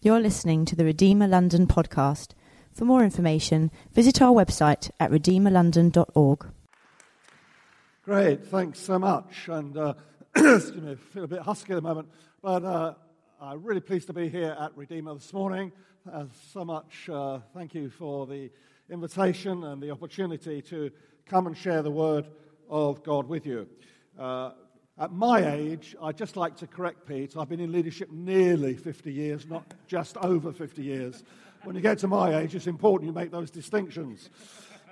[0.00, 2.28] You're listening to the Redeemer London podcast.
[2.72, 6.46] For more information, visit our website at redeemerlondon.org.
[8.04, 9.48] Great, thanks so much.
[9.48, 9.94] And uh,
[10.36, 12.94] excuse me, I feel a bit husky at the moment, but uh,
[13.40, 15.72] I'm really pleased to be here at Redeemer this morning.
[16.08, 18.52] Uh, so much uh, thank you for the
[18.88, 20.92] invitation and the opportunity to
[21.26, 22.28] come and share the word
[22.70, 23.66] of God with you.
[25.00, 27.36] At my age, I'd just like to correct Pete.
[27.36, 31.22] I've been in leadership nearly 50 years, not just over 50 years.
[31.62, 34.28] When you get to my age, it's important you make those distinctions.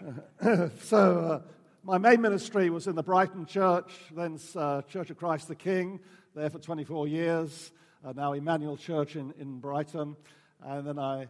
[0.81, 1.41] so, uh,
[1.83, 5.99] my main ministry was in the Brighton Church, then uh, Church of Christ the King,
[6.37, 7.73] there for 24 years,
[8.05, 10.15] uh, now Emmanuel Church in, in Brighton.
[10.63, 11.27] And then I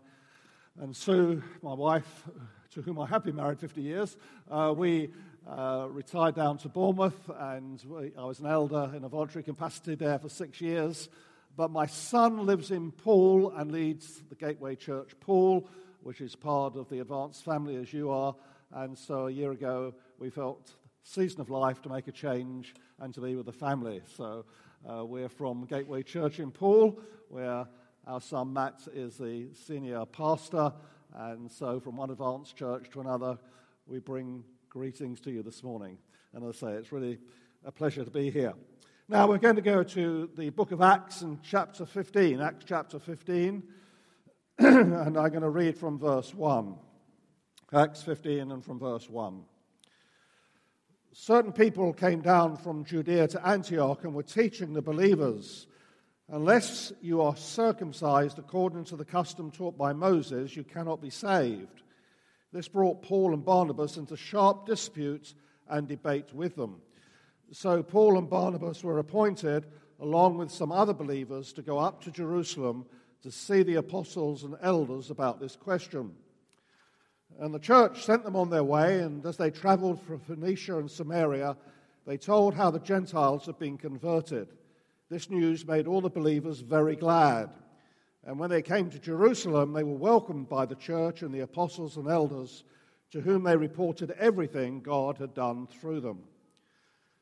[0.79, 2.29] and Sue, my wife,
[2.73, 4.19] to whom I have been married 50 years,
[4.51, 5.09] uh, we
[5.47, 7.81] uh, retired down to Bournemouth, and
[8.19, 11.09] I was an elder in a voluntary capacity there for six years.
[11.57, 15.69] But my son lives in Poole and leads the Gateway Church Poole,
[16.03, 18.35] which is part of the advanced family as you are.
[18.73, 20.71] And so a year ago, we felt
[21.03, 24.03] season of life to make a change and to be with the family.
[24.17, 24.45] So
[24.89, 27.67] uh, we're from Gateway Church in Poole, where
[28.07, 30.73] our son Matt is the senior pastor.
[31.15, 33.39] And so from one advanced church to another,
[33.87, 34.43] we bring
[34.77, 35.97] greetings to you this morning.
[36.35, 37.19] And as I say, it's really
[37.65, 38.53] a pleasure to be here.
[39.09, 42.99] Now, we're going to go to the book of Acts and chapter 15, Acts chapter
[42.99, 43.63] 15,
[44.59, 46.75] and I'm going to read from verse 1.
[47.73, 49.45] Acts 15 and from verse 1.
[51.15, 55.69] Certain people came down from Judea to Antioch and were teaching the believers
[56.29, 61.83] Unless you are circumcised according to the custom taught by Moses, you cannot be saved.
[62.57, 65.35] This brought Paul and Barnabas into sharp dispute
[65.69, 66.81] and debate with them.
[67.53, 69.67] So Paul and Barnabas were appointed,
[70.01, 72.87] along with some other believers, to go up to Jerusalem
[73.23, 76.15] to see the apostles and elders about this question.
[77.39, 80.91] And the church sent them on their way, and as they traveled from Phoenicia and
[80.91, 81.59] Samaria,
[82.07, 84.49] they told how the Gentiles had been converted.
[85.11, 87.51] This news made all the believers very glad.
[88.27, 91.97] And when they came to Jerusalem, they were welcomed by the church and the apostles
[91.97, 92.65] and elders,
[93.13, 96.25] to whom they reported everything God had done through them.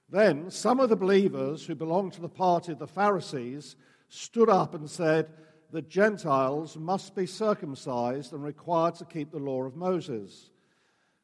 [0.08, 3.76] Then some of the believers who belonged to the party of the Pharisees
[4.08, 5.28] stood up and said,
[5.72, 10.48] The Gentiles must be circumcised and required to keep the law of Moses.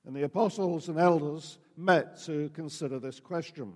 [0.04, 3.72] And the apostles and elders met to consider this question.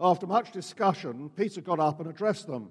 [0.00, 2.70] After much discussion, Peter got up and addressed them.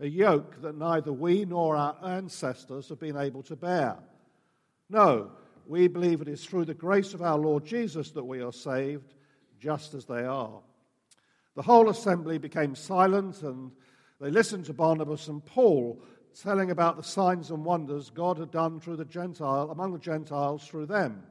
[0.00, 3.96] a yoke that neither we nor our ancestors have been able to bear.
[4.88, 5.32] No,
[5.66, 9.14] we believe it is through the grace of our Lord Jesus that we are saved,
[9.60, 10.60] just as they are.
[11.56, 13.72] The whole assembly became silent and
[14.20, 16.00] they listened to Barnabas and Paul
[16.40, 20.66] telling about the signs and wonders God had done through the Gentile among the Gentiles
[20.66, 21.22] through them.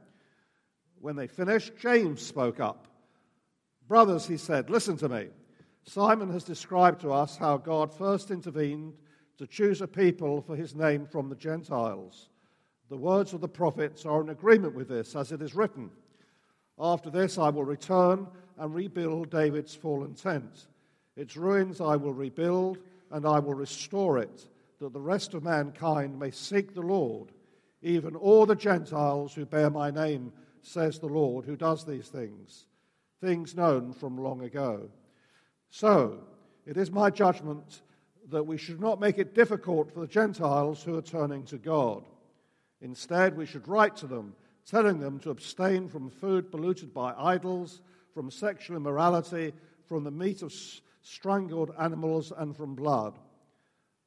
[0.99, 2.88] When they finished, James spoke up.
[3.88, 5.28] Brothers, he said, listen to me.
[5.87, 8.93] Simon has described to us how God first intervened
[9.37, 12.27] to choose a people for his name from the Gentiles.
[12.89, 15.89] The words of the prophets are in agreement with this, as it is written
[16.77, 18.27] After this I will return
[18.57, 20.67] and rebuild David's fallen tent.
[21.15, 22.79] Its ruins I will rebuild,
[23.11, 24.45] and I will restore it,
[24.79, 27.31] that the rest of mankind may seek the Lord,
[27.81, 32.65] even all the Gentiles who bear my name, says the Lord, who does these things,
[33.21, 34.89] things known from long ago.
[35.69, 36.19] So,
[36.66, 37.81] it is my judgment
[38.29, 42.03] that we should not make it difficult for the Gentiles who are turning to God.
[42.81, 44.35] Instead, we should write to them,
[44.66, 47.81] telling them to abstain from food polluted by idols,
[48.14, 49.53] from sexual immorality,
[49.85, 50.53] from the meat of
[51.02, 53.17] strangled animals, and from blood.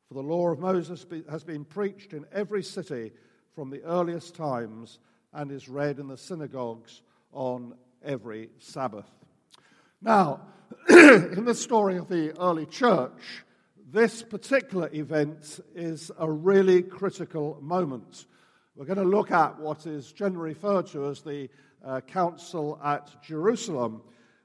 [0.08, 3.12] For the law of Moses has been preached in every city
[3.54, 4.98] from the earliest times
[5.32, 7.02] and is read in the synagogues
[7.32, 9.08] on every Sabbath.
[10.02, 10.40] Now,
[10.88, 13.44] in the story of the early church,
[13.92, 18.26] this particular event is a really critical moment.
[18.76, 21.48] We're going to look at what is generally referred to as the
[21.84, 24.02] uh, Council at Jerusalem,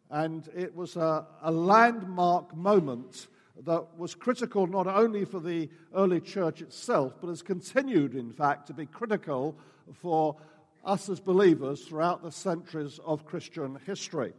[0.10, 3.27] and it was a, a landmark moment
[3.63, 8.68] that was critical not only for the early church itself, but has continued, in fact,
[8.68, 9.56] to be critical
[9.94, 10.38] for
[10.83, 14.33] us as believers throughout the centuries of Christian history.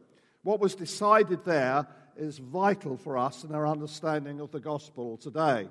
[0.47, 5.69] What was decided there is vital for us in our understanding of the gospel today.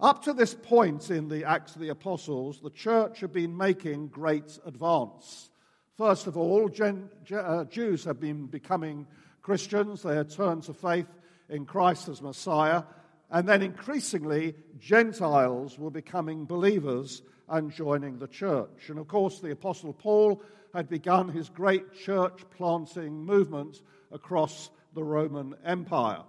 [0.00, 4.08] Up to this point in the Acts of the Apostles, the church had been making
[4.08, 5.50] great advance.
[5.98, 9.06] First of all, Gen- uh, Jews had been becoming
[9.42, 11.08] Christians, they had turned to faith
[11.50, 12.84] in Christ as Messiah,
[13.30, 18.88] and then increasingly, Gentiles were becoming believers and joining the church.
[18.88, 20.42] And of course, the Apostle Paul
[20.74, 23.82] had begun his great church planting movement
[24.12, 26.22] across the Roman Empire.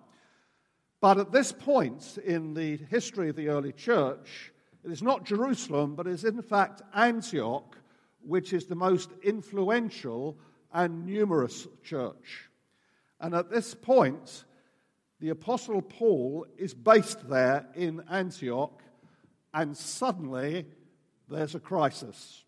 [0.99, 4.51] But at this point in the history of the early church,
[4.83, 7.77] it is not Jerusalem, but is in fact Antioch,
[8.21, 10.37] which is the most influential
[10.73, 12.49] and numerous church.
[13.19, 14.45] And at this point,
[15.19, 18.81] the Apostle Paul is based there in Antioch,
[19.53, 20.65] and suddenly
[21.29, 22.43] there's a crisis.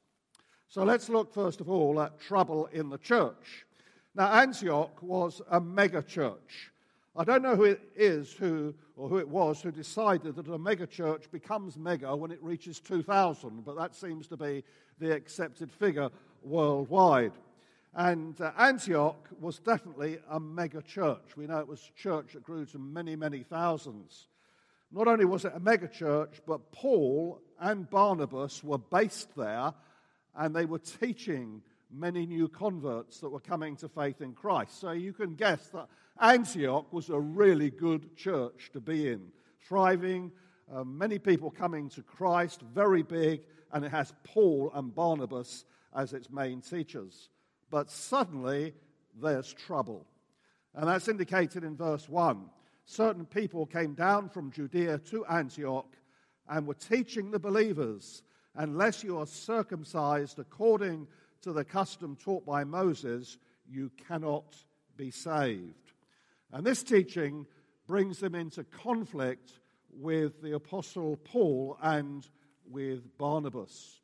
[0.73, 3.67] So let's look first of all at trouble in the church.
[4.15, 6.71] Now, Antioch was a mega church.
[7.15, 10.57] I don't know who it is who, or who it was who decided that a
[10.57, 14.63] mega church becomes mega when it reaches 2,000, but that seems to be
[14.97, 16.09] the accepted figure
[16.41, 17.33] worldwide.
[17.93, 21.37] And uh, Antioch was definitely a mega church.
[21.37, 24.25] We know it was a church that grew to many, many thousands.
[24.91, 29.71] Not only was it a mega church, but Paul and Barnabas were based there
[30.35, 34.79] and they were teaching many new converts that were coming to faith in Christ.
[34.79, 35.87] So you can guess that
[36.19, 39.27] Antioch was a really good church to be in,
[39.67, 40.31] thriving,
[40.73, 43.41] uh, many people coming to Christ, very big,
[43.71, 45.65] and it has Paul and Barnabas
[45.95, 47.29] as its main teachers.
[47.69, 48.73] But suddenly
[49.21, 50.05] there's trouble.
[50.75, 52.45] And that's indicated in verse 1.
[52.85, 55.95] Certain people came down from Judea to Antioch
[56.49, 58.23] and were teaching the believers,
[58.55, 61.07] unless you are circumcised according
[61.41, 63.37] to the custom taught by Moses,
[63.69, 64.55] you cannot
[64.95, 65.93] be saved.
[66.51, 67.45] And this teaching
[67.87, 69.59] brings them into conflict
[69.91, 72.27] with the Apostle Paul and
[72.69, 74.01] with Barnabas.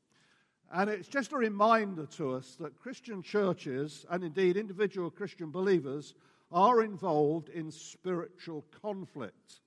[0.72, 6.14] And it's just a reminder to us that Christian churches, and indeed individual Christian believers,
[6.52, 9.62] are involved in spiritual conflict.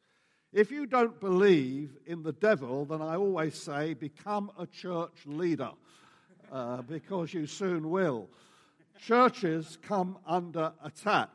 [0.53, 5.71] If you don't believe in the devil, then I always say become a church leader,
[6.53, 8.29] uh, because you soon will.
[9.01, 11.31] Churches come under attack.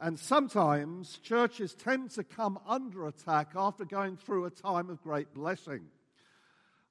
[0.00, 5.34] And sometimes churches tend to come under attack after going through a time of great
[5.34, 5.82] blessing.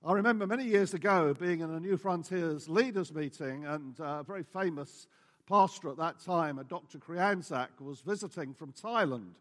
[0.06, 4.44] I remember many years ago being in a New Frontiers leaders meeting, and a very
[4.44, 5.08] famous
[5.50, 7.00] pastor at that time, a Dr.
[7.00, 9.32] Kriengsak, was visiting from Thailand.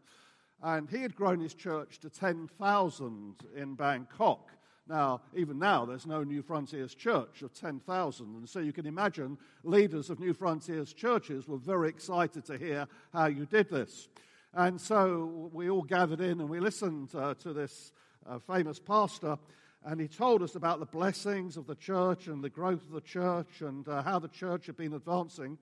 [0.62, 4.52] And he had grown his church to 10,000 in Bangkok.
[4.88, 8.26] Now, even now, there's no New Frontiers church of 10,000.
[8.26, 12.88] And so you can imagine leaders of New Frontiers churches were very excited to hear
[13.12, 14.08] how you did this.
[14.52, 17.92] And so we all gathered in and we listened uh, to this
[18.28, 19.38] uh, famous pastor.
[19.84, 23.00] And he told us about the blessings of the church and the growth of the
[23.00, 25.56] church and uh, how the church had been advancing.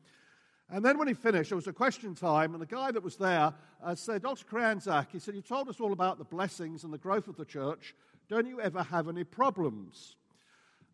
[0.71, 3.17] And then when he finished, it was a question time, and the guy that was
[3.17, 4.45] there uh, said, Dr.
[4.45, 7.47] Kriengsak, he said, You told us all about the blessings and the growth of the
[7.47, 7.95] church.
[8.29, 10.17] Don't you ever have any problems?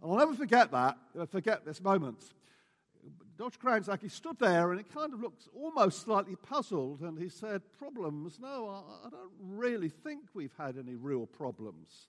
[0.01, 2.23] And I'll never forget that, I'll forget this moment.
[3.37, 3.59] Dr.
[3.59, 7.63] Kriengsak, he stood there and he kind of looked almost slightly puzzled and he said,
[7.77, 8.39] Problems?
[8.41, 12.07] No, I, I don't really think we've had any real problems.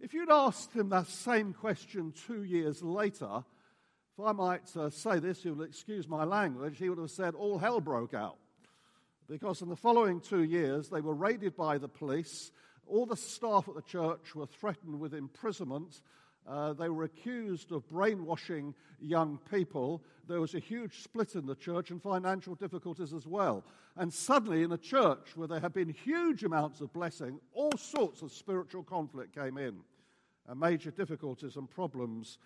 [0.00, 3.44] If you'd asked him that same question two years later,
[4.18, 7.58] if I might uh, say this, you'll excuse my language, he would have said all
[7.58, 8.36] hell broke out.
[9.28, 12.50] Because in the following two years, they were raided by the police,
[12.86, 16.02] all the staff at the church were threatened with imprisonment.
[16.46, 20.02] Uh, they were accused of brainwashing young people.
[20.28, 23.64] There was a huge split in the church and financial difficulties as well.
[23.96, 28.20] And suddenly, in a church where there had been huge amounts of blessing, all sorts
[28.20, 29.76] of spiritual conflict came in.
[30.48, 32.38] And major difficulties and problems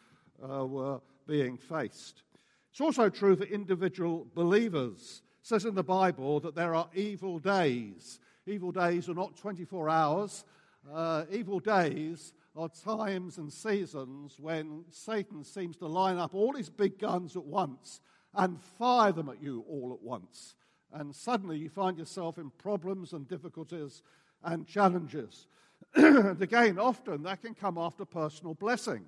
[0.42, 2.23] uh, were being faced.
[2.71, 5.23] It's also true for individual believers.
[5.40, 8.21] It says in the Bible that there are evil days.
[8.47, 10.45] Evil days are not 24 hours.
[10.92, 16.71] Uh, evil days are times and seasons when Satan seems to line up all his
[16.71, 18.00] big guns at once
[18.35, 20.54] and fire them at you all at once.
[20.92, 24.02] And suddenly you find yourself in problems and difficulties
[24.45, 25.47] and challenges.
[25.95, 29.04] and again, often that can come after personal blessing.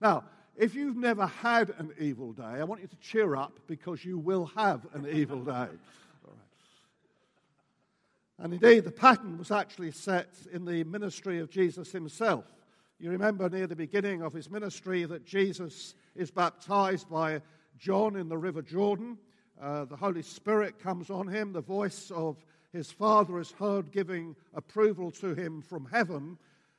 [0.00, 0.24] Now,
[0.56, 4.18] if you've never had an evil day, I want you to cheer up because you
[4.18, 5.68] will have an evil day.
[8.38, 12.44] And indeed, the pattern was actually set in the ministry of Jesus himself.
[12.98, 17.40] You remember near the beginning of his ministry that Jesus is baptized by
[17.78, 19.18] John in the River Jordan.
[19.60, 21.52] Uh, the Holy Spirit comes on him.
[21.52, 22.36] The voice of
[22.72, 26.36] his Father is heard giving approval to him from heaven.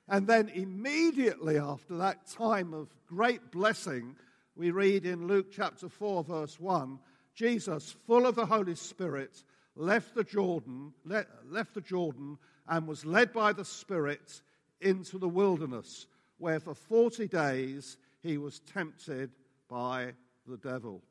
[0.07, 4.15] And then immediately after that time of great blessing,
[4.55, 6.99] we read in Luke chapter 4, verse 1
[7.35, 9.43] Jesus, full of the Holy Spirit,
[9.75, 14.41] left the Jordan, le- left the Jordan and was led by the Spirit
[14.81, 16.07] into the wilderness,
[16.39, 19.29] where for 40 days he was tempted
[19.69, 20.13] by
[20.47, 21.03] the devil.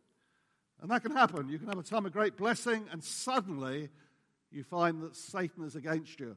[0.82, 1.48] And that can happen.
[1.48, 3.88] You can have a time of great blessing, and suddenly
[4.50, 6.36] you find that Satan is against you.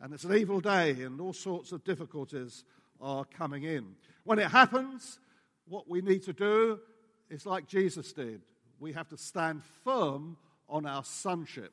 [0.00, 2.64] And it's an evil day, and all sorts of difficulties
[3.00, 3.94] are coming in.
[4.24, 5.18] When it happens,
[5.66, 6.80] what we need to do
[7.30, 8.42] is like Jesus did.
[8.78, 10.36] We have to stand firm
[10.68, 11.72] on our sonship.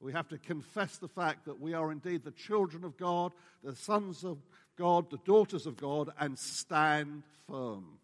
[0.00, 3.32] We have to confess the fact that we are indeed the children of God,
[3.64, 4.38] the sons of
[4.76, 7.98] God, the daughters of God, and stand firm,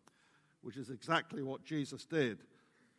[0.63, 2.39] which is exactly what Jesus did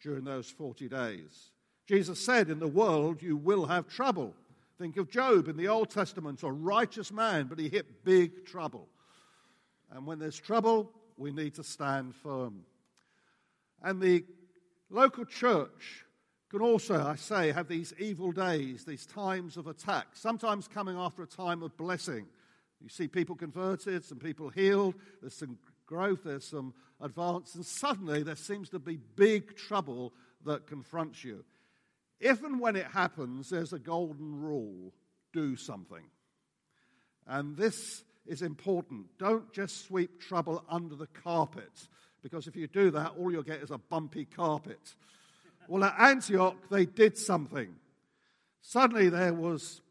[0.01, 1.51] during those 40 days.
[1.87, 4.35] Jesus said, In the world you will have trouble.
[4.83, 8.89] Think of Job in the Old Testament, a righteous man, but he hit big trouble.
[9.89, 12.65] And when there's trouble, we need to stand firm.
[13.81, 14.25] And the
[14.89, 16.03] local church
[16.49, 21.23] can also, I say, have these evil days, these times of attack, sometimes coming after
[21.23, 22.25] a time of blessing.
[22.81, 28.21] You see people converted, some people healed, there's some growth, there's some advance, and suddenly
[28.21, 30.11] there seems to be big trouble
[30.43, 31.45] that confronts you.
[32.23, 34.93] If and when it happens, there's a golden rule
[35.33, 36.05] do something.
[37.27, 39.07] And this is important.
[39.19, 41.87] Don't just sweep trouble under the carpet,
[42.21, 44.79] because if you do that, all you'll get is a bumpy carpet.
[45.67, 47.75] Well, at Antioch, they did something.
[48.61, 49.81] Suddenly, there was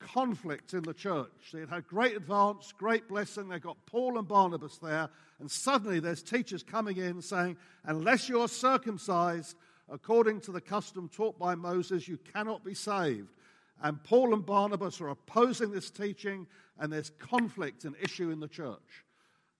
[0.00, 1.30] conflict in the church.
[1.52, 3.48] They had had great advance, great blessing.
[3.48, 5.08] They got Paul and Barnabas there,
[5.38, 9.56] and suddenly there's teachers coming in saying, Unless you're circumcised
[9.90, 13.34] according to the custom taught by Moses, you cannot be saved.
[13.82, 16.46] And Paul and Barnabas are opposing this teaching,
[16.78, 19.04] and there's conflict and issue in the church.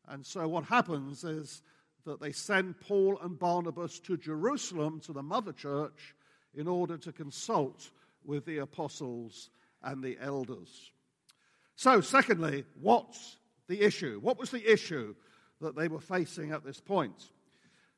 [0.09, 1.63] And so what happens is
[2.05, 6.15] that they send Paul and Barnabas to Jerusalem, to the mother church,
[6.55, 7.91] in order to consult
[8.25, 9.51] with the apostles
[9.83, 10.93] and the elders.
[11.77, 13.37] So, secondly, what's
[13.69, 14.21] the issue?
[14.21, 15.15] What was the issue
[15.61, 17.31] that they were facing at this point?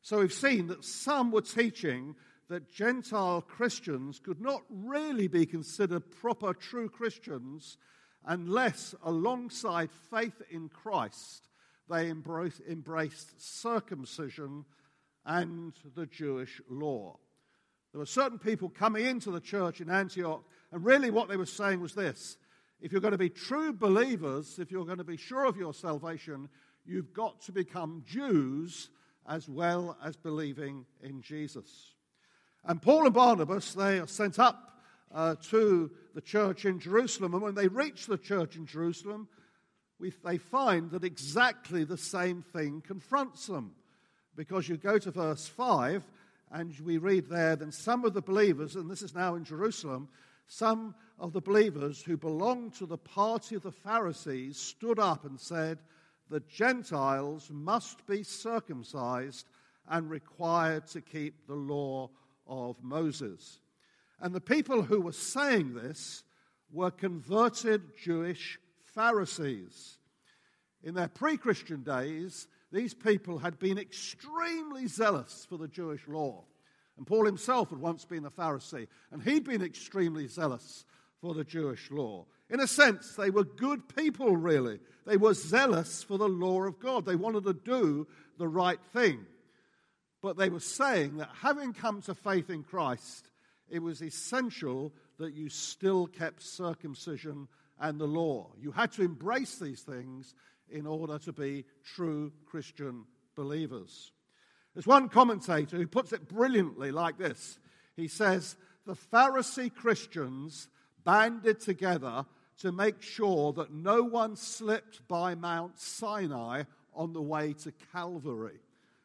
[0.02, 2.14] So, we've seen that some were teaching
[2.48, 7.76] that Gentile Christians could not really be considered proper, true Christians
[8.24, 11.48] unless, alongside faith in Christ,
[11.88, 14.64] they embraced circumcision
[15.24, 17.18] and the Jewish law.
[17.92, 21.46] There were certain people coming into the church in Antioch, and really what they were
[21.46, 22.36] saying was this
[22.80, 25.72] if you're going to be true believers, if you're going to be sure of your
[25.72, 26.48] salvation,
[26.84, 28.90] you've got to become Jews
[29.28, 31.92] as well as believing in Jesus.
[32.64, 34.80] And Paul and Barnabas, they are sent up
[35.12, 39.28] uh, to the church in Jerusalem, and when they reach the church in Jerusalem,
[39.98, 43.72] we, they find that exactly the same thing confronts them.
[44.34, 46.04] Because you go to verse 5,
[46.52, 50.08] and we read there, then some of the believers, and this is now in Jerusalem,
[50.46, 55.40] some of the believers who belonged to the party of the Pharisees stood up and
[55.40, 55.78] said,
[56.28, 59.46] The Gentiles must be circumcised
[59.88, 62.10] and required to keep the law
[62.46, 63.60] of Moses.
[64.20, 66.24] And the people who were saying this
[66.72, 69.98] were converted Jewish Pharisees.
[70.82, 76.44] In their pre Christian days, these people had been extremely zealous for the Jewish law.
[76.96, 80.84] And Paul himself had once been a Pharisee, and he'd been extremely zealous
[81.20, 82.26] for the Jewish law.
[82.48, 84.78] In a sense, they were good people, really.
[85.04, 87.04] They were zealous for the law of God.
[87.04, 88.06] They wanted to do
[88.38, 89.26] the right thing.
[90.22, 93.30] But they were saying that having come to faith in Christ,
[93.68, 97.48] it was essential that you still kept circumcision
[97.80, 98.52] and the law.
[98.58, 100.34] You had to embrace these things
[100.68, 104.12] in order to be true Christian believers.
[104.74, 107.58] There's one commentator who puts it brilliantly like this
[107.96, 110.68] He says, The Pharisee Christians
[111.04, 112.26] banded together
[112.60, 118.60] to make sure that no one slipped by Mount Sinai on the way to Calvary.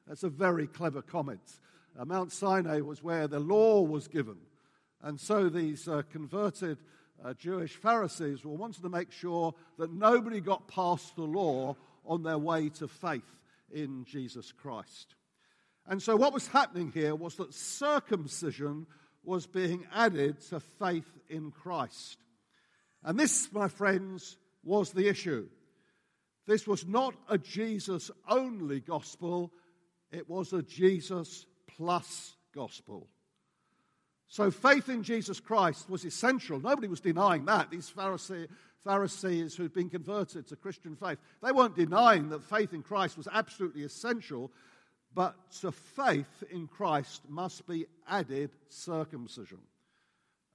[0.08, 1.42] That's a very clever comment.
[2.00, 4.38] Uh, Mount Sinai was where the law was given.
[5.02, 6.78] And so these uh, converted
[7.24, 12.24] uh, Jewish Pharisees were wanting to make sure that nobody got past the law on
[12.24, 13.38] their way to faith
[13.72, 15.16] in Jesus Christ.
[15.88, 18.86] And so, what was happening here was that circumcision
[19.24, 22.18] was being added to faith in Christ.
[23.04, 25.48] And this, my friends, was the issue.
[26.48, 29.52] This was not a Jesus only gospel,
[30.12, 33.08] it was a Jesus plus gospel.
[34.28, 36.60] So faith in Jesus Christ was essential.
[36.60, 37.70] Nobody was denying that.
[37.70, 38.48] These Pharisee,
[38.84, 43.28] Pharisees who'd been converted to Christian faith, they weren't denying that faith in Christ was
[43.32, 44.52] absolutely essential.
[45.14, 49.60] But to faith in Christ must be added circumcision.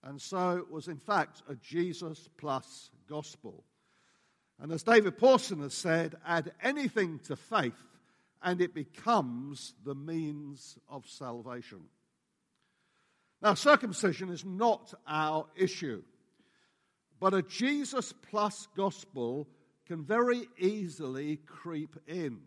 [0.04, 3.64] And so it was, in fact, a Jesus plus gospel.
[4.60, 7.74] And as David Pawson has said, add anything to faith,
[8.42, 11.80] and it becomes the means of salvation.
[13.42, 16.02] Now, circumcision is not our issue,
[17.20, 19.48] but a Jesus plus gospel
[19.86, 22.38] can very easily creep in.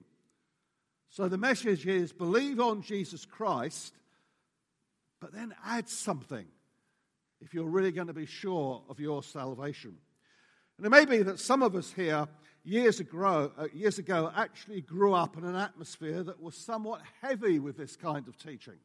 [1.10, 3.94] So the message is believe on Jesus Christ,
[5.20, 6.46] but then add something
[7.41, 9.96] if you're really going to be sure of your salvation.
[10.77, 12.27] And it may be that some of us here
[12.63, 17.60] years ago, uh, years ago actually grew up in an atmosphere that was somewhat heavy
[17.60, 18.77] with this kind of teaching.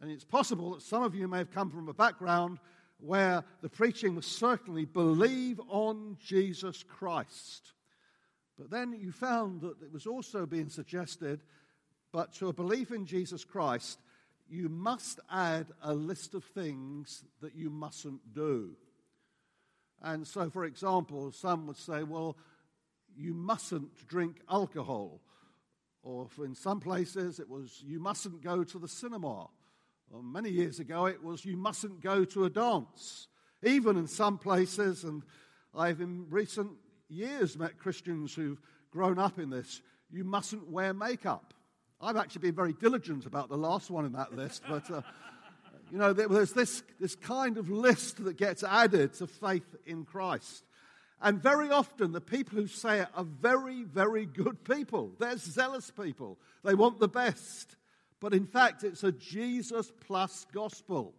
[0.00, 2.58] And it's possible that some of you may have come from a background
[2.98, 7.72] where the preaching was certainly believe on Jesus Christ.
[8.58, 11.42] But then you found that it was also being suggested,
[12.12, 13.98] but to a belief in Jesus Christ,
[14.50, 18.72] you must add a list of things that you mustn't do.
[20.02, 22.36] And so, for example, some would say, well,
[23.16, 25.20] you mustn't drink alcohol.
[26.02, 29.48] Or in some places, it was, you mustn't go to the cinema.
[30.10, 33.28] Or many years ago, it was, you mustn't go to a dance.
[33.62, 35.22] Even in some places, and
[35.74, 36.72] I've in recent
[37.08, 39.82] years met Christians who've grown up in this.
[40.10, 41.54] You mustn't wear makeup.
[42.00, 45.02] I've actually been very diligent about the last one in that list, but uh,
[45.90, 50.64] you know, there's this, this kind of list that gets added to faith in Christ.
[51.20, 55.12] And very often, the people who say it are very, very good people.
[55.18, 56.38] They're zealous people.
[56.64, 57.76] They want the best.
[58.20, 61.14] But in fact, it's a Jesus plus gospel.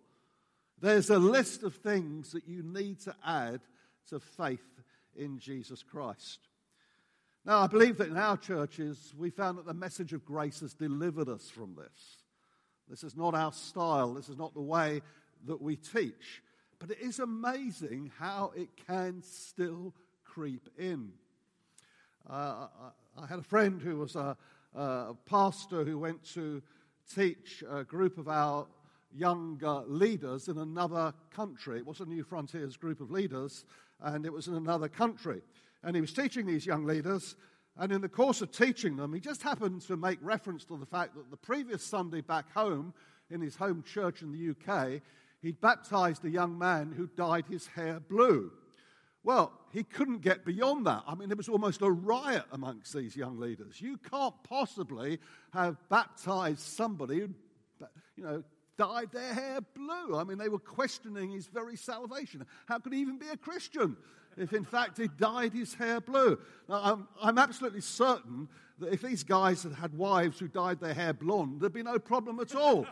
[0.80, 3.62] There's a list of things that you need to add
[4.10, 4.82] to faith
[5.16, 6.40] in Jesus Christ.
[7.44, 10.76] Now, I believe that in our churches, we found that the message of grace has
[10.76, 12.18] delivered us from this.
[12.88, 15.02] This is not our style, this is not the way
[15.48, 16.44] that we teach.
[16.78, 21.14] But it is amazing how it can still creep in.
[22.30, 22.68] Uh,
[23.18, 24.38] I, had a friend who was a,
[24.76, 26.62] a pastor who went to
[27.16, 28.68] teach a group of our
[29.12, 31.80] younger leaders in another country.
[31.80, 33.66] It was a New Frontiers group of leaders,
[34.00, 35.42] and it was in another country.
[35.84, 37.36] And he was teaching these young leaders,
[37.78, 40.86] and in the course of teaching them, he just happened to make reference to the
[40.86, 42.94] fact that the previous Sunday back home
[43.30, 45.02] in his home church in the UK,
[45.42, 48.52] he'd baptized a young man who dyed his hair blue.
[49.24, 51.04] Well, he couldn't get beyond that.
[51.08, 53.80] I mean, there was almost a riot amongst these young leaders.
[53.80, 55.20] You can't possibly
[55.54, 57.30] have baptized somebody who,
[58.16, 58.44] you know,
[58.78, 60.18] dyed their hair blue.
[60.18, 62.46] I mean, they were questioning his very salvation.
[62.68, 63.96] How could he even be a Christian
[64.38, 66.40] if, in fact, he dyed his hair blue?
[66.68, 68.48] Now, I'm, I'm absolutely certain
[68.80, 72.00] that if these guys had had wives who dyed their hair blonde, there'd be no
[72.00, 72.86] problem at all.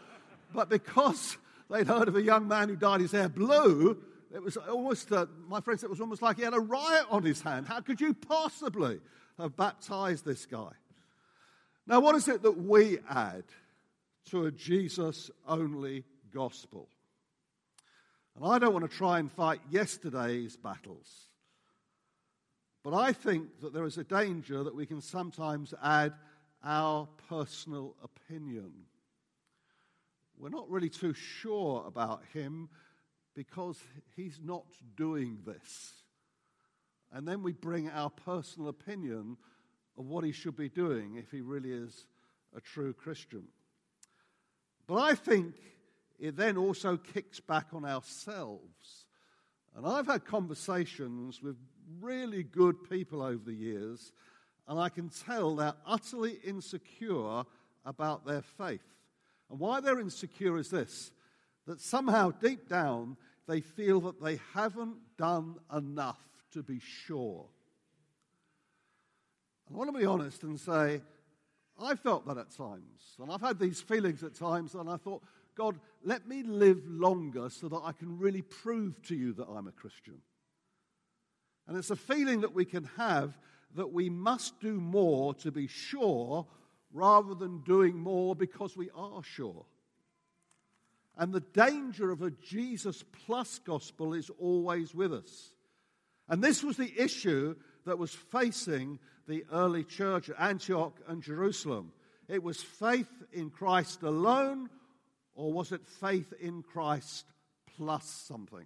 [0.54, 1.38] but because
[1.69, 3.97] they'd heard of a young man who dyed his hair blue,
[4.34, 7.23] it was almost, uh, my friends, it was almost like he had a riot on
[7.23, 7.67] his hand.
[7.67, 8.99] How could you possibly
[9.39, 10.71] have baptized this guy?
[11.88, 13.45] Now, what is it that we add
[14.30, 16.88] to a Jesus only gospel.
[18.36, 21.28] And I don't want to try and fight yesterday's battles.
[22.83, 26.13] But I think that there is a danger that we can sometimes add
[26.63, 28.71] our personal opinion.
[30.37, 32.69] We're not really too sure about him
[33.35, 33.77] because
[34.15, 34.65] he's not
[34.95, 35.93] doing this.
[37.11, 39.37] And then we bring our personal opinion
[39.97, 42.05] of what he should be doing if he really is
[42.55, 43.43] a true Christian.
[44.87, 45.55] But I think
[46.19, 49.05] it then also kicks back on ourselves.
[49.75, 51.57] And I've had conversations with
[52.02, 54.12] really good people over the years,
[54.67, 57.43] and I can tell they're utterly insecure
[57.86, 58.82] about their faith.
[59.49, 61.12] And why they're insecure is this
[61.65, 63.15] that somehow deep down
[63.47, 66.21] they feel that they haven't done enough
[66.52, 67.45] to be sure.
[69.69, 71.02] I want to be honest and say,
[71.82, 73.15] I felt that at times.
[73.19, 75.23] And I've had these feelings at times, and I thought,
[75.56, 79.67] God, let me live longer so that I can really prove to you that I'm
[79.67, 80.21] a Christian.
[81.69, 83.38] And it's a feeling that we can have
[83.75, 86.47] that we must do more to be sure
[86.91, 89.67] rather than doing more because we are sure.
[91.15, 95.51] And the danger of a Jesus plus gospel is always with us.
[96.27, 97.55] And this was the issue
[97.86, 101.91] that was facing the early church at Antioch and Jerusalem.
[102.27, 104.71] It was faith in Christ alone,
[105.36, 107.25] or was it faith in Christ
[107.77, 108.65] plus something?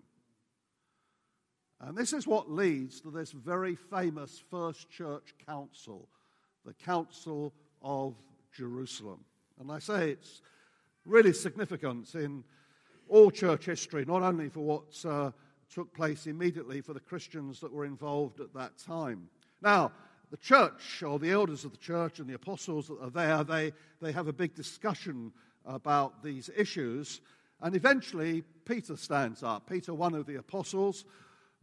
[1.86, 6.08] And this is what leads to this very famous First Church Council,
[6.66, 8.16] the Council of
[8.56, 9.20] Jerusalem.
[9.60, 10.42] And I say it's
[11.06, 12.46] really significant in
[13.10, 15.32] all church history, not only for what uh,
[15.70, 19.28] took place immediately for the Christians that were involved at that time.
[19.62, 19.92] Now,
[20.32, 23.74] the church, or the elders of the church and the apostles that are there, they,
[24.02, 25.34] they have a big discussion
[25.66, 27.20] about these issues.
[27.62, 29.70] And eventually, Peter stands up.
[29.70, 31.04] Peter, one of the apostles,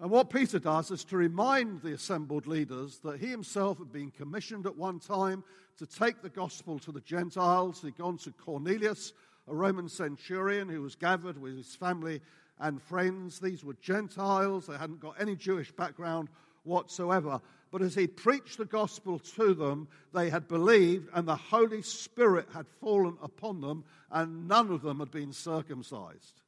[0.01, 4.11] and what Peter does is to remind the assembled leaders that he himself had been
[4.11, 5.45] commissioned at one time
[5.77, 7.83] to take the gospel to the Gentiles.
[7.83, 9.13] He'd gone to Cornelius,
[9.47, 12.23] a Roman centurion who was gathered with his family
[12.59, 13.41] and friends.
[13.41, 16.31] These were Gentiles, they hadn't got any Jewish background
[16.63, 17.43] whatsoever.
[17.71, 22.49] But as he preached the gospel to them, they had believed, and the Holy Spirit
[22.55, 26.41] had fallen upon them, and none of them had been circumcised.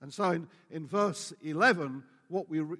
[0.00, 2.02] And so in, in verse 11,
[2.32, 2.78] what we re-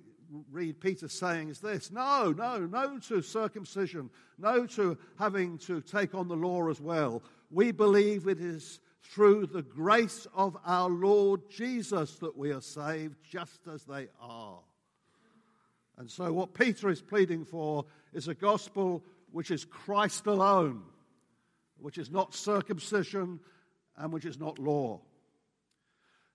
[0.51, 6.15] read Peter saying is this no, no, no to circumcision, no to having to take
[6.15, 7.23] on the law as well.
[7.51, 13.17] We believe it is through the grace of our Lord Jesus that we are saved,
[13.29, 14.59] just as they are.
[15.99, 17.85] And so, what Peter is pleading for
[18.15, 20.83] is a gospel which is Christ alone,
[21.79, 23.39] which is not circumcision
[23.99, 25.01] and which is not law.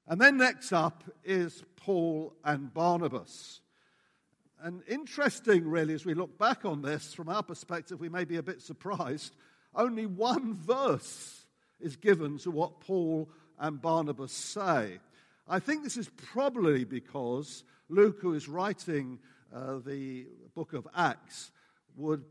[0.08, 3.60] And then next up is Paul and Barnabas.
[4.62, 8.38] And interesting, really, as we look back on this, from our perspective, we may be
[8.38, 9.36] a bit surprised.
[9.76, 11.46] Only one verse
[11.80, 15.00] is given to what Paul and Barnabas say.
[15.48, 19.20] I think this is probably because Luke, who is writing
[19.54, 21.52] uh, the book of Acts,
[21.98, 22.24] would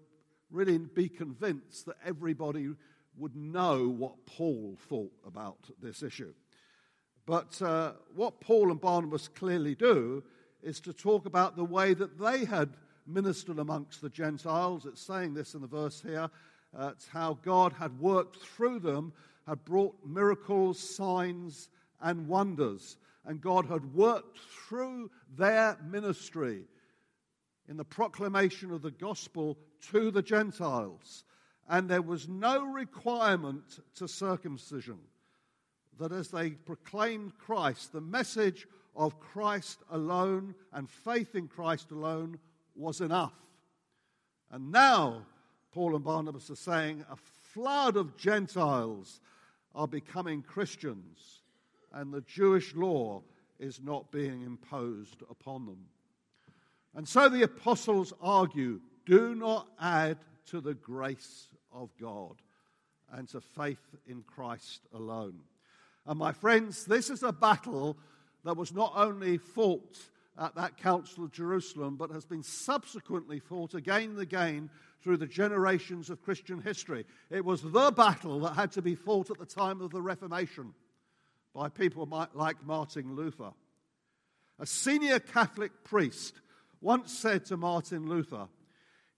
[0.50, 2.70] really be convinced that everybody
[3.18, 6.32] would know what Paul thought about this issue.
[7.26, 10.22] But uh, what Paul and Barnabas clearly do
[10.62, 12.70] is to talk about the way that they had
[13.06, 14.86] ministered amongst the Gentiles.
[14.86, 16.30] It's saying this in the verse here.
[16.76, 19.12] Uh, it's how God had worked through them,
[19.46, 21.68] had brought miracles, signs,
[22.00, 22.96] and wonders.
[23.24, 26.62] And God had worked through their ministry
[27.68, 29.58] in the proclamation of the gospel
[29.90, 31.24] to the Gentiles.
[31.68, 34.98] And there was no requirement to circumcision
[35.98, 42.38] that as they proclaimed Christ, the message of Christ alone and faith in Christ alone
[42.74, 43.34] was enough.
[44.50, 45.22] And now,
[45.72, 47.16] Paul and Barnabas are saying a
[47.52, 49.20] flood of Gentiles
[49.74, 51.42] are becoming Christians,
[51.92, 53.22] and the Jewish law
[53.58, 55.78] is not being imposed upon them.
[56.94, 62.36] And so the apostles argue do not add to the grace of God
[63.12, 65.40] and to faith in Christ alone.
[66.06, 67.96] And my friends, this is a battle
[68.44, 69.98] that was not only fought
[70.38, 74.70] at that Council of Jerusalem, but has been subsequently fought again and again
[75.02, 77.04] through the generations of Christian history.
[77.30, 80.74] It was the battle that had to be fought at the time of the Reformation
[81.54, 83.52] by people like Martin Luther.
[84.58, 86.34] A senior Catholic priest
[86.80, 88.48] once said to Martin Luther,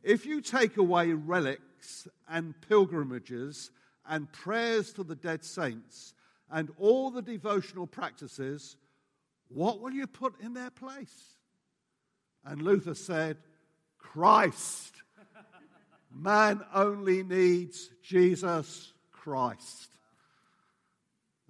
[0.02, 3.70] If you take away relics and pilgrimages
[4.08, 6.14] and prayers to the dead saints,
[6.50, 8.76] and all the devotional practices,
[9.48, 11.36] what will you put in their place?
[12.44, 13.38] And Luther said,
[13.98, 14.94] Christ.
[16.14, 19.90] Man only needs Jesus Christ.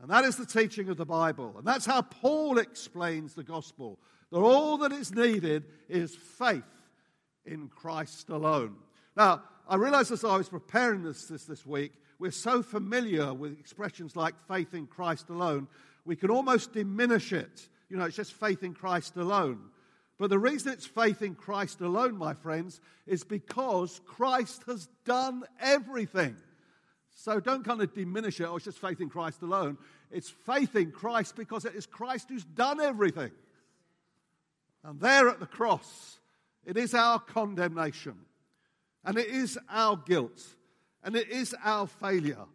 [0.01, 1.55] And that is the teaching of the Bible.
[1.59, 3.99] And that's how Paul explains the gospel
[4.31, 6.63] that all that is needed is faith
[7.45, 8.77] in Christ alone.
[9.17, 13.59] Now, I realized as I was preparing this, this this week we're so familiar with
[13.59, 15.69] expressions like faith in Christ alone,
[16.05, 17.69] we can almost diminish it.
[17.89, 19.61] You know, it's just faith in Christ alone.
[20.19, 25.45] But the reason it's faith in Christ alone, my friends, is because Christ has done
[25.61, 26.37] everything.
[27.15, 29.79] So don't kind of diminish it, oh, it's just faith in Christ alone.
[30.11, 33.31] It's faith in Christ because it is Christ who's done everything.
[34.85, 36.19] And there at the cross,
[36.65, 38.15] it is our condemnation
[39.05, 40.43] and it is our guilt.
[41.03, 42.47] And it is our failure.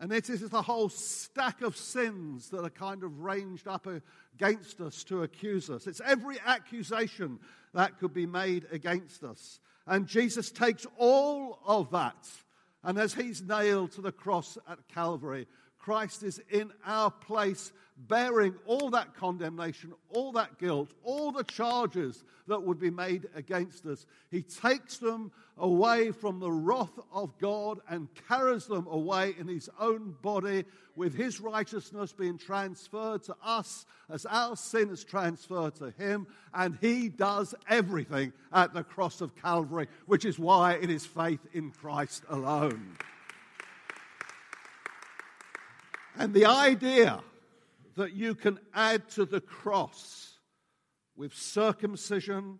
[0.00, 3.86] And it is the whole stack of sins that are kind of ranged up
[4.34, 5.86] against us to accuse us.
[5.86, 7.38] It's every accusation
[7.72, 9.60] that could be made against us.
[9.86, 12.16] And Jesus takes all of that.
[12.82, 15.46] And as he's nailed to the cross at Calvary,
[15.78, 22.24] Christ is in our place, bearing all that condemnation, all that guilt, all the charges
[22.48, 24.06] that would be made against us.
[24.30, 29.70] He takes them away from the wrath of God and carries them away in his
[29.78, 30.64] own body,
[30.96, 36.26] with his righteousness being transferred to us as our sin is transferred to him.
[36.52, 41.40] And he does everything at the cross of Calvary, which is why it is faith
[41.52, 42.96] in Christ alone.
[46.16, 47.20] And the idea
[47.96, 50.38] that you can add to the cross
[51.16, 52.58] with circumcision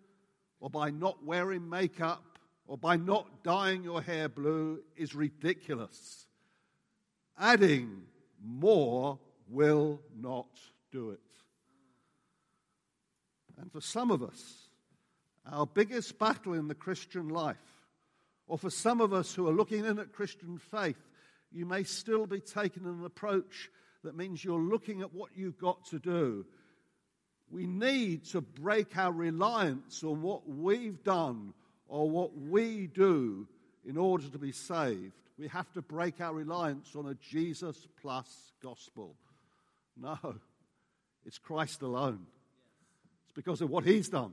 [0.60, 6.26] or by not wearing makeup or by not dyeing your hair blue is ridiculous.
[7.38, 8.02] Adding
[8.42, 9.18] more
[9.48, 10.48] will not
[10.92, 11.20] do it.
[13.58, 14.68] And for some of us,
[15.50, 17.56] our biggest battle in the Christian life,
[18.46, 20.98] or for some of us who are looking in at Christian faith,
[21.52, 23.70] you may still be taking an approach
[24.04, 26.46] that means you're looking at what you've got to do.
[27.50, 31.52] We need to break our reliance on what we've done
[31.88, 33.46] or what we do
[33.84, 35.12] in order to be saved.
[35.38, 39.16] We have to break our reliance on a Jesus plus gospel.
[39.96, 40.18] No,
[41.24, 42.26] it's Christ alone.
[43.24, 44.32] It's because of what he's done.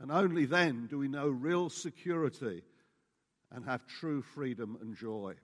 [0.00, 2.62] And only then do we know real security
[3.52, 5.34] and have true freedom and joy.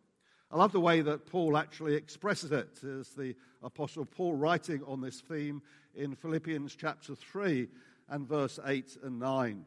[0.50, 5.00] I love the way that Paul actually expresses it as the Apostle Paul writing on
[5.00, 5.60] this theme
[5.96, 7.66] in Philippians chapter 3
[8.08, 9.64] and verse 8 and 9.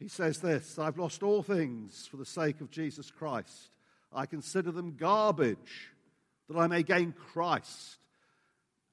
[0.00, 3.70] He says this I've lost all things for the sake of Jesus Christ.
[4.12, 5.92] I consider them garbage
[6.48, 7.98] that I may gain Christ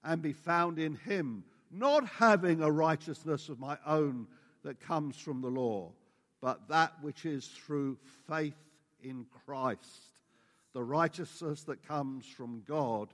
[0.03, 4.27] and be found in him, not having a righteousness of my own
[4.63, 5.91] that comes from the law,
[6.39, 8.57] but that which is through faith
[9.01, 10.12] in Christ
[10.73, 13.09] the righteousness that comes from God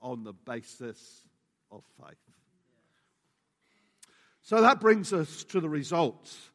[0.00, 1.24] on the basis
[1.70, 2.18] of faith.
[4.42, 6.50] So that brings us to the results.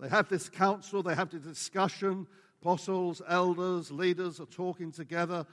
[0.00, 2.26] They have this council, they have the discussion.
[2.60, 5.46] Apostles, elders, leaders are talking together.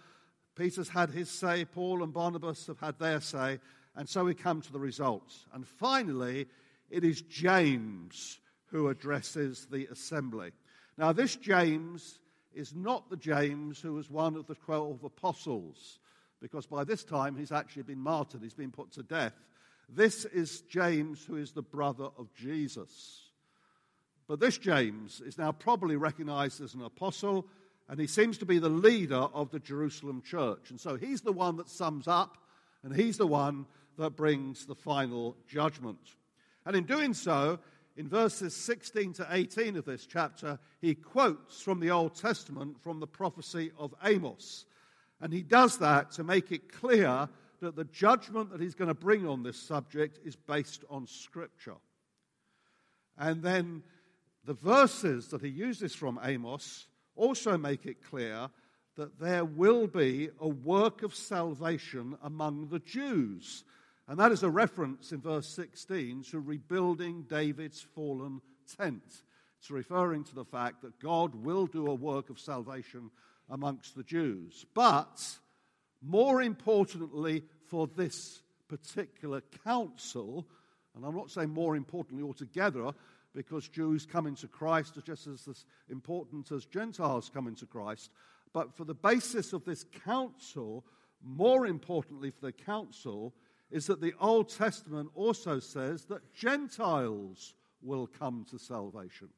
[0.56, 3.60] Peter's had his say, Paul and Barnabas have had their say,
[3.96, 5.46] and so we come to the results.
[5.54, 6.48] And finally,
[6.90, 10.52] it is James who addresses the assembly.
[10.98, 12.20] Now, this James
[12.56, 16.00] is not the James who was one of the 12 apostles,
[16.42, 19.34] because by this time he's actually been martyred, he's been put to death.
[19.90, 23.22] This is James, who is the brother of Jesus.
[24.28, 27.46] But this James is now probably recognized as an apostle,
[27.88, 30.72] and he seems to be the leader of the Jerusalem church.
[30.72, 32.38] And so he's the one that sums up,
[32.84, 36.00] and he's the one that brings the final judgment.
[36.66, 37.60] And in doing so,
[37.98, 43.00] in verses 16 to 18 of this chapter, he quotes from the Old Testament from
[43.00, 44.66] the prophecy of Amos.
[45.22, 47.30] And he does that to make it clear
[47.62, 51.78] that the judgment that he's going to bring on this subject is based on Scripture.
[53.18, 53.82] And then
[54.44, 58.50] the verses that he uses from Amos also make it clear
[58.98, 63.64] that there will be a work of salvation among the Jews.
[64.08, 68.42] And that is a reference in verse 16 to rebuilding David's fallen
[68.78, 69.04] tent.
[69.60, 73.10] It's referring to the fact that God will do a work of salvation
[73.50, 74.66] amongst the Jews.
[74.76, 75.38] But
[76.04, 80.46] more importantly, for this particular council,
[80.96, 82.92] and I'm not saying more importantly altogether,
[83.34, 88.12] because Jews coming to Christ are just as important as Gentiles coming to Christ.
[88.54, 90.86] But for the basis of this council,
[91.24, 93.34] more importantly for the council,
[93.72, 99.30] is that the Old Testament also says that Gentiles will come to salvation.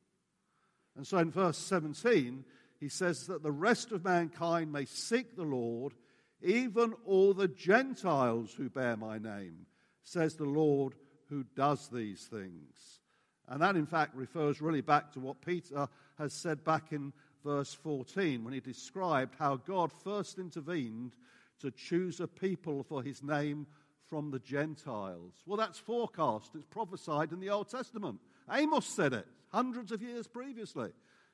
[0.95, 2.43] And so in verse 17,
[2.79, 5.93] he says that the rest of mankind may seek the Lord,
[6.41, 9.65] even all the Gentiles who bear my name,
[10.03, 10.93] says the Lord
[11.29, 13.01] who does these things.
[13.47, 15.87] And that, in fact, refers really back to what Peter
[16.17, 17.13] has said back in
[17.43, 21.15] verse 14 when he described how God first intervened
[21.59, 23.65] to choose a people for his name
[24.09, 25.33] from the Gentiles.
[25.45, 28.19] Well, that's forecast, it's prophesied in the Old Testament.
[28.51, 30.91] Amos said it hundreds of years previously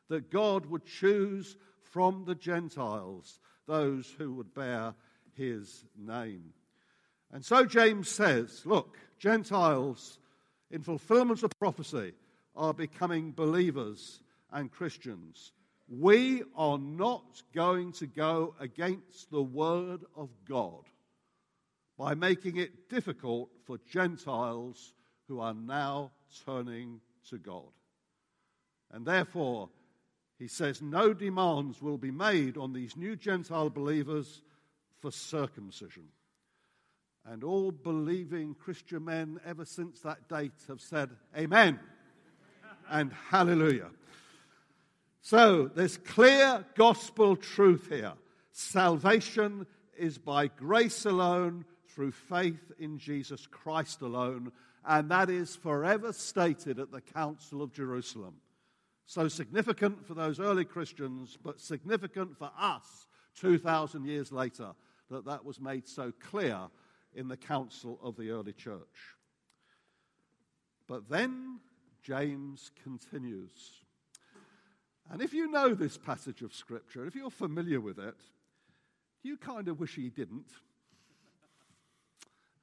[0.10, 4.94] that God would choose from the Gentiles those who would bear
[5.36, 6.54] his name.
[7.32, 10.20] And so James says, look, Gentiles,
[10.70, 12.14] in fulfillment of prophecy,
[12.56, 15.52] are becoming believers and Christians.
[15.90, 20.84] We are not going to go against the word of God
[21.98, 24.94] by making it difficult for Gentiles
[25.28, 26.12] who are now
[26.46, 27.72] turning to God.
[28.92, 29.70] And therefore,
[30.38, 34.42] he says no demands will be made on these new Gentile believers
[35.00, 36.06] for circumcision.
[37.26, 41.80] And all believing Christian men ever since that date have said, Amen
[42.90, 43.90] and Hallelujah.
[45.22, 48.14] So there's clear gospel truth here.
[48.52, 49.66] Salvation
[49.98, 54.52] is by grace alone, through faith in Jesus Christ alone,
[54.86, 58.36] and that is forever stated at the Council of Jerusalem.
[59.06, 63.08] So significant for those early Christians, but significant for us
[63.40, 64.72] 2,000 years later
[65.10, 66.60] that that was made so clear
[67.14, 69.16] in the council of the early church.
[70.88, 71.60] But then
[72.02, 73.84] James continues.
[75.12, 78.16] And if you know this passage of Scripture, if you're familiar with it,
[79.22, 80.52] you kind of wish he didn't.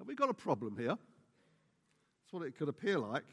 [0.00, 0.96] Have we got a problem here?
[0.96, 3.26] That's what it could appear like.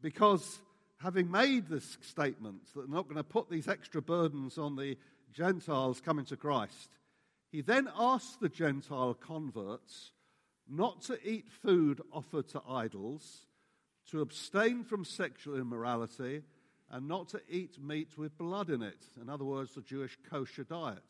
[0.00, 0.60] Because
[0.98, 4.96] having made this statement that they're not going to put these extra burdens on the
[5.32, 6.90] Gentiles coming to Christ,
[7.50, 10.12] he then asks the Gentile converts
[10.68, 13.46] not to eat food offered to idols,
[14.12, 16.42] to abstain from sexual immorality,
[16.92, 19.04] and not to eat meat with blood in it.
[19.20, 21.02] In other words, the Jewish kosher diet.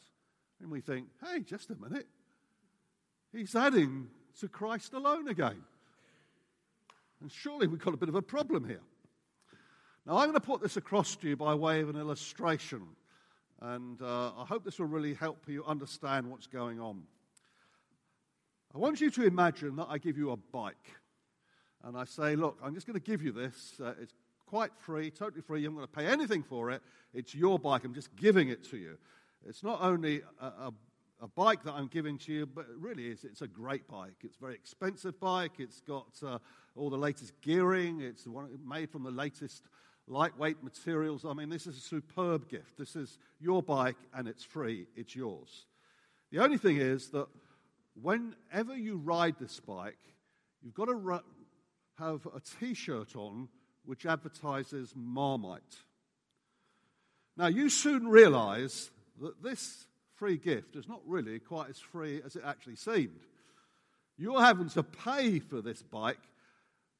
[0.62, 2.06] And we think, hey, just a minute.
[3.32, 4.08] He's adding
[4.40, 5.62] to Christ alone again.
[7.20, 8.82] And surely we've got a bit of a problem here.
[10.06, 12.82] Now, I'm going to put this across to you by way of an illustration,
[13.60, 17.02] and uh, I hope this will really help you understand what's going on.
[18.74, 20.92] I want you to imagine that I give you a bike,
[21.82, 23.80] and I say, Look, I'm just going to give you this.
[23.82, 24.14] Uh, it's
[24.46, 25.62] quite free, totally free.
[25.62, 26.82] You're not going to pay anything for it.
[27.12, 27.84] It's your bike.
[27.84, 28.98] I'm just giving it to you.
[29.48, 30.72] It's not only a, a,
[31.20, 33.24] a bike that I'm giving to you, but it really is.
[33.24, 34.16] It's a great bike.
[34.22, 35.52] It's a very expensive bike.
[35.58, 36.38] It's got uh,
[36.74, 38.00] all the latest gearing.
[38.00, 39.62] It's one, made from the latest
[40.06, 41.24] lightweight materials.
[41.24, 42.78] I mean, this is a superb gift.
[42.78, 45.66] This is your bike and it's free, it's yours.
[46.30, 47.28] The only thing is that
[48.00, 49.98] whenever you ride this bike,
[50.62, 51.22] you've got to
[51.98, 53.48] have a t shirt on
[53.84, 55.62] which advertises Marmite.
[57.36, 62.36] Now, you soon realize that this free gift is not really quite as free as
[62.36, 63.20] it actually seemed.
[64.18, 66.20] You're having to pay for this bike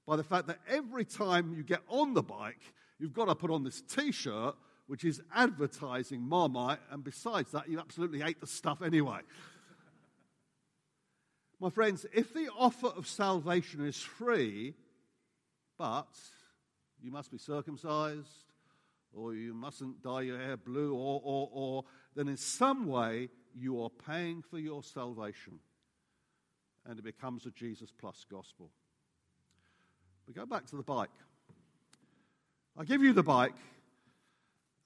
[0.07, 2.61] by the fact that every time you get on the bike,
[2.99, 4.55] you've got to put on this t shirt
[4.87, 9.19] which is advertising Marmite, and besides that, you absolutely hate the stuff anyway.
[11.61, 14.75] My friends, if the offer of salvation is free,
[15.77, 16.07] but
[17.03, 18.53] you must be circumcised,
[19.13, 21.85] or you mustn't dye your hair blue, or, or, or,
[22.17, 25.61] then in some way you are paying for your salvation.
[26.87, 28.71] And it becomes a Jesus plus gospel.
[30.27, 31.11] We go back to the bike.
[32.77, 33.55] I give you the bike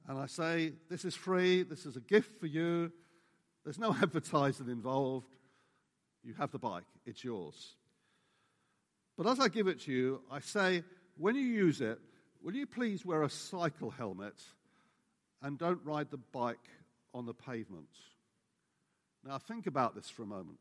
[0.08, 2.90] and I say, This is free, this is a gift for you,
[3.64, 5.28] there's no advertising involved.
[6.22, 7.76] You have the bike, it's yours.
[9.16, 10.82] But as I give it to you, I say,
[11.16, 11.98] When you use it,
[12.42, 14.42] will you please wear a cycle helmet
[15.42, 16.68] and don't ride the bike
[17.14, 17.88] on the pavement?
[19.24, 20.60] Now, think about this for a moment.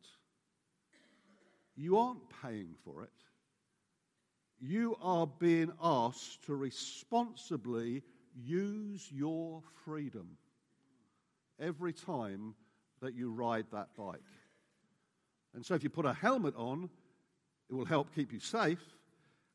[1.75, 3.11] You aren't paying for it
[4.59, 8.03] you are being asked to responsibly
[8.35, 10.37] use your freedom
[11.59, 12.55] every time
[13.01, 14.19] that you ride that bike.
[15.55, 16.89] And so, if you put a helmet on,
[17.69, 18.83] it will help keep you safe.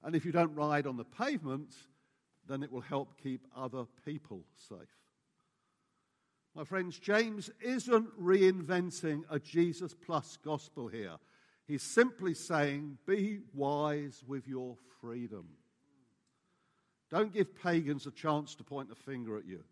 [0.03, 1.75] And if you don't ride on the pavement,
[2.49, 5.04] then it will help keep other people safe.
[6.55, 11.17] My friends, James isn't reinventing a Jesus plus gospel here.
[11.67, 15.49] He's simply saying, be wise with your freedom.
[17.11, 19.65] Don't give pagans a chance to point the finger at you.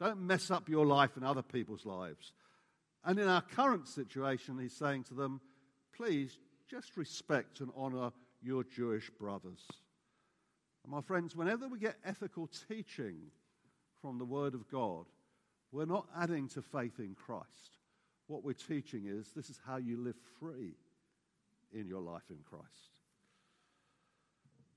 [0.00, 2.32] Don't mess up your life and other people's lives.
[3.04, 5.40] And in our current situation, he's saying to them,
[5.94, 6.38] please
[6.70, 9.66] just respect and honor your Jewish brothers.
[10.84, 13.16] And my friends, whenever we get ethical teaching
[14.00, 15.04] from the Word of God,
[15.74, 17.78] we're not adding to faith in Christ.
[18.28, 20.76] What we're teaching is this is how you live free
[21.72, 23.00] in your life in Christ.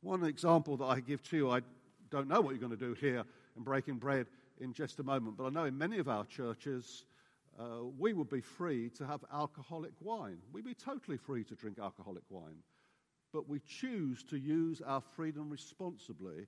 [0.02, 1.62] One example that I give to you, I
[2.10, 3.24] don't know what you're going to do here
[3.56, 4.26] in breaking bread
[4.60, 7.06] in just a moment, but I know in many of our churches,
[7.60, 10.40] uh, we would be free to have alcoholic wine.
[10.52, 12.58] We'd be totally free to drink alcoholic wine.
[13.32, 16.48] But we choose to use our freedom responsibly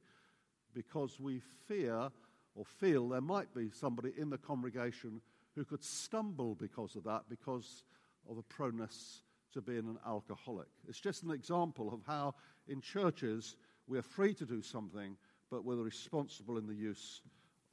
[0.74, 2.10] because we fear
[2.56, 5.22] or feel there might be somebody in the congregation
[5.56, 7.84] who could stumble because of that, because
[8.30, 9.22] of a proneness
[9.54, 10.68] to being an alcoholic.
[10.88, 12.36] It's just an example of how
[12.68, 13.56] in churches
[13.88, 15.18] we are free to do something,
[15.50, 17.22] but we're responsible in the use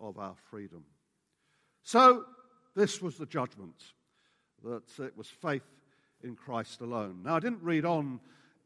[0.01, 0.85] of our freedom.
[1.83, 2.25] So,
[2.75, 3.93] this was the judgment
[4.65, 5.63] that it was faith
[6.23, 7.21] in Christ alone.
[7.25, 8.21] Now, I didn't read on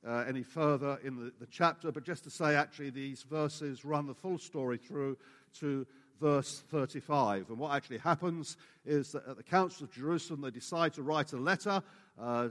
[0.07, 4.07] uh, any further in the, the chapter, but just to say, actually, these verses run
[4.07, 5.19] the full story through
[5.59, 5.87] to
[6.21, 7.49] verse 35.
[7.49, 11.33] And what actually happens is that at the Council of Jerusalem, they decide to write
[11.33, 11.83] a letter
[12.21, 12.49] uh,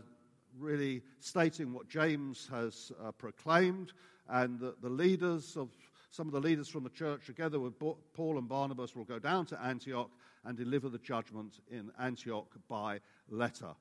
[0.57, 3.93] really stating what James has uh, proclaimed,
[4.27, 5.69] and that the leaders of
[6.11, 9.45] some of the leaders from the church, together with Paul and Barnabas, will go down
[9.47, 10.09] to Antioch
[10.43, 12.99] and deliver the judgment in Antioch by
[13.29, 13.75] letter.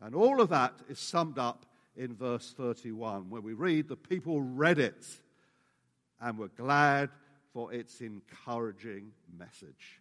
[0.00, 1.66] And all of that is summed up
[1.96, 5.04] in verse 31, where we read, The people read it
[6.20, 7.10] and were glad
[7.54, 10.00] for its encouraging message.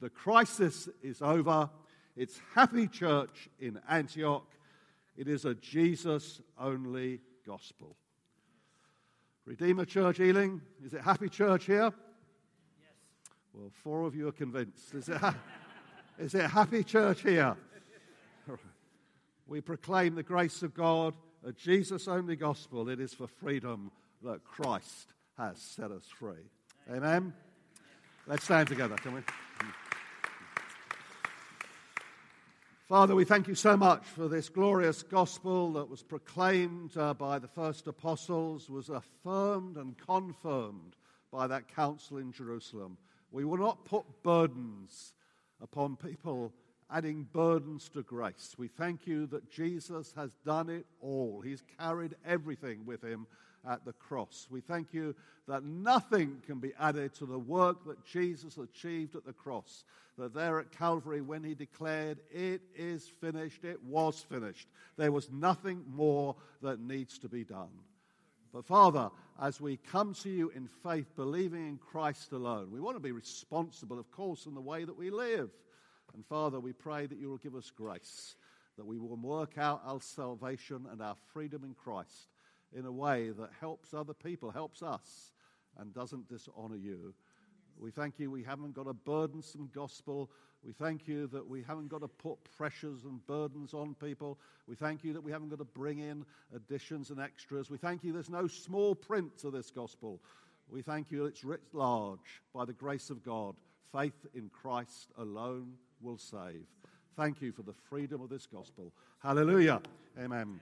[0.00, 1.70] The crisis is over.
[2.16, 4.50] It's happy church in Antioch.
[5.16, 7.94] It is a Jesus only gospel.
[9.44, 11.92] Redeemer Church Ealing, is it happy church here?
[11.92, 12.92] Yes.
[13.52, 14.94] Well, four of you are convinced.
[14.94, 15.36] Is it, ha-
[16.18, 17.54] is it happy church here?
[19.46, 21.12] We proclaim the grace of God,
[21.46, 22.88] a Jesus only gospel.
[22.88, 23.90] It is for freedom
[24.22, 26.48] that Christ has set us free.
[26.92, 27.32] Amen.
[28.26, 29.20] Let's stand together, can we?
[32.86, 37.38] Father, we thank you so much for this glorious gospel that was proclaimed uh, by
[37.38, 40.96] the first apostles, was affirmed and confirmed
[41.32, 42.98] by that council in Jerusalem.
[43.32, 45.14] We will not put burdens
[45.62, 46.52] upon people,
[46.90, 48.54] adding burdens to grace.
[48.58, 51.40] We thank you that Jesus has done it all.
[51.42, 53.26] He's carried everything with him
[53.68, 54.46] at the cross.
[54.50, 55.14] We thank you
[55.46, 59.84] that nothing can be added to the work that Jesus achieved at the cross.
[60.16, 64.68] That there at Calvary, when he declared, It is finished, it was finished.
[64.96, 67.70] There was nothing more that needs to be done.
[68.52, 69.10] But Father,
[69.42, 73.10] as we come to you in faith, believing in Christ alone, we want to be
[73.10, 75.50] responsible, of course, in the way that we live.
[76.14, 78.36] And Father, we pray that you will give us grace,
[78.76, 82.28] that we will work out our salvation and our freedom in Christ
[82.76, 85.32] in a way that helps other people, helps us,
[85.78, 87.14] and doesn't dishonor you.
[87.78, 90.30] We thank you we haven't got a burdensome gospel.
[90.64, 94.38] We thank you that we haven't got to put pressures and burdens on people.
[94.66, 97.70] We thank you that we haven't got to bring in additions and extras.
[97.70, 100.20] We thank you there's no small print to this gospel.
[100.68, 103.56] We thank you it's writ large by the grace of God.
[103.92, 106.66] Faith in Christ alone will save.
[107.16, 108.92] Thank you for the freedom of this gospel.
[109.20, 109.80] Hallelujah.
[110.18, 110.60] Amen.